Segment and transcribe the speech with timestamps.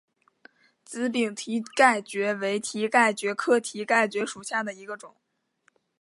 [0.83, 5.15] 紫柄蹄盖蕨为蹄盖蕨科蹄盖蕨属下的一个种。